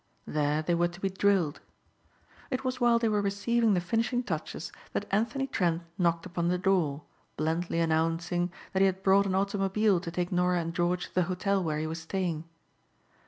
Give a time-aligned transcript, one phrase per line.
[0.25, 1.59] There they were to be drilled.
[2.49, 6.57] It was while they were receiving the finishing touches that Anthony Trent knocked upon the
[6.57, 7.03] door,
[7.37, 11.23] blandly announcing that he had brought an automobile to take Norah and George to the
[11.29, 12.45] hotel where he was staying.